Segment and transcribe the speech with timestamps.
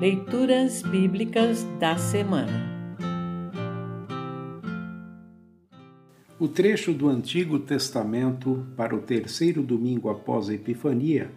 [0.00, 3.02] Leituras Bíblicas da Semana
[6.38, 11.32] O trecho do Antigo Testamento para o terceiro domingo após a Epifania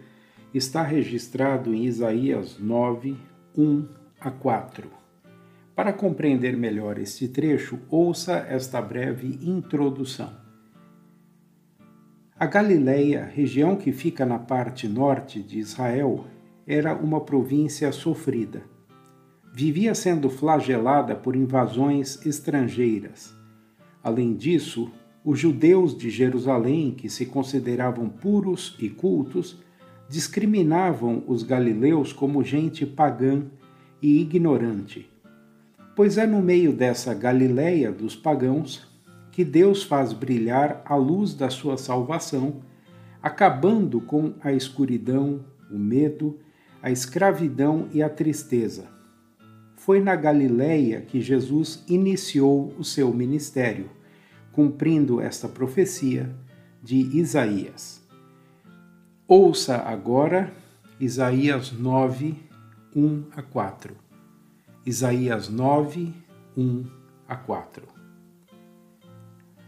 [0.54, 3.16] está registrado em Isaías 9,
[3.58, 3.88] 1
[4.20, 4.88] a 4.
[5.74, 10.32] Para compreender melhor este trecho, ouça esta breve introdução.
[12.38, 16.26] A Galileia, região que fica na parte norte de Israel,
[16.66, 18.62] era uma província sofrida.
[19.54, 23.34] Vivia sendo flagelada por invasões estrangeiras.
[24.02, 24.90] Além disso,
[25.24, 29.60] os judeus de Jerusalém, que se consideravam puros e cultos,
[30.08, 33.44] discriminavam os galileus como gente pagã
[34.00, 35.10] e ignorante.
[35.94, 38.90] Pois é no meio dessa Galileia dos pagãos
[39.30, 42.60] que Deus faz brilhar a luz da sua salvação,
[43.22, 46.38] acabando com a escuridão, o medo
[46.82, 48.88] a escravidão e a tristeza.
[49.76, 53.88] Foi na Galiléia que Jesus iniciou o seu ministério,
[54.50, 56.34] cumprindo esta profecia
[56.82, 58.02] de Isaías.
[59.28, 60.52] Ouça agora
[60.98, 62.34] Isaías 9,
[62.94, 63.94] 1 a 4.
[64.84, 66.12] Isaías 9,
[66.56, 66.84] 1
[67.28, 67.86] a 4.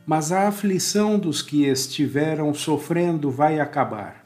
[0.05, 4.24] Mas a aflição dos que estiveram sofrendo vai acabar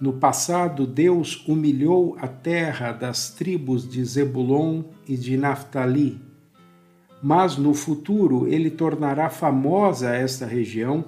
[0.00, 6.18] no passado, Deus humilhou a terra das tribos de Zebulon e de Naphtali,
[7.22, 11.04] mas no futuro ele tornará famosa esta região,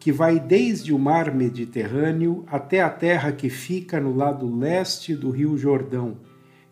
[0.00, 5.30] que vai desde o mar Mediterrâneo até a terra que fica no lado leste do
[5.30, 6.16] rio Jordão,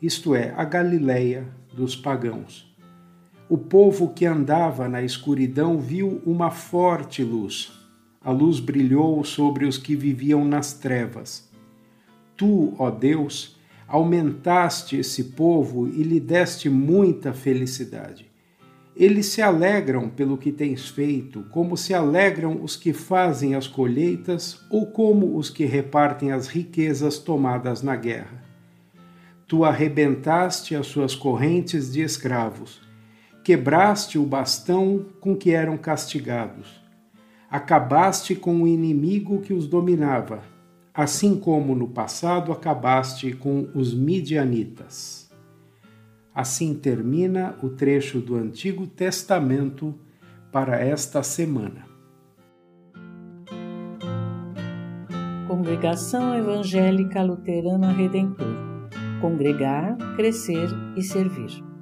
[0.03, 2.75] isto é, a Galileia dos pagãos.
[3.49, 7.84] O povo que andava na escuridão viu uma forte luz
[8.25, 11.47] a luz brilhou sobre os que viviam nas trevas.
[12.34, 18.33] Tu, ó Deus, aumentaste esse povo e lhe deste muita felicidade.
[18.97, 24.58] Eles se alegram pelo que tens feito, como se alegram os que fazem as colheitas
[24.70, 28.42] ou como os que repartem as riquezas tomadas na guerra.
[29.46, 32.80] Tu arrebentaste as suas correntes de escravos,
[33.42, 36.83] quebraste o bastão com que eram castigados
[37.55, 40.42] acabaste com o inimigo que os dominava,
[40.92, 45.31] assim como no passado acabaste com os midianitas.
[46.35, 49.95] Assim termina o trecho do Antigo Testamento
[50.51, 51.87] para esta semana.
[55.47, 58.57] Congregação Evangélica Luterana Redentor
[59.20, 61.73] Congregar, Crescer e Servir.